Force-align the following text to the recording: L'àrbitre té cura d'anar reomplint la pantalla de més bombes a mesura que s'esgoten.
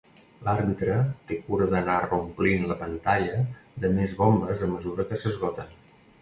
L'àrbitre 0.45 0.93
té 1.31 1.35
cura 1.49 1.67
d'anar 1.73 1.97
reomplint 2.05 2.65
la 2.71 2.77
pantalla 2.79 3.45
de 3.85 3.93
més 3.99 4.17
bombes 4.23 4.65
a 4.69 4.71
mesura 4.73 5.07
que 5.13 5.21
s'esgoten. 5.25 5.79